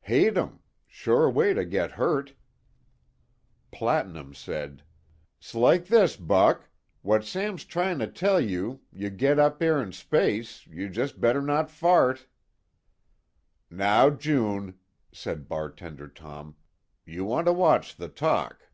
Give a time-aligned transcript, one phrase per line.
[0.00, 0.58] "Hate 'em.
[0.88, 2.34] Sure way to get hurt."
[3.70, 4.82] Platinum said:
[5.40, 6.68] "'S like this, Buck,
[7.02, 11.70] what Sam's try'n'a tell you, you get up 'ere in shpace, you just be'r not
[11.70, 12.26] fart."
[13.70, 14.76] "Now, June,"
[15.12, 16.56] said bartender Tom,
[17.04, 18.66] "you want to watch the talk."